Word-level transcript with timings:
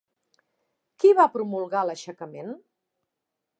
Qui 1.03 1.11
va 1.19 1.27
promulgar 1.35 1.85
l'aixecament? 1.91 2.53